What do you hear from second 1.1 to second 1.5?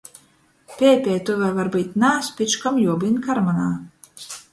tu voi